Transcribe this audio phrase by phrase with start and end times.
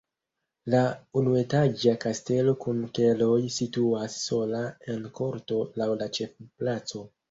[0.73, 0.79] La
[1.21, 7.11] unuetaĝa kastelo kun keloj situas sola en korto laŭ la ĉefplaco.